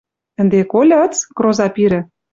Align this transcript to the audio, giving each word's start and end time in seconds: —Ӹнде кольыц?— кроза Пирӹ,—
—Ӹнде 0.41 0.59
кольыц?— 0.71 1.15
кроза 1.37 1.67
Пирӹ,— 1.75 2.01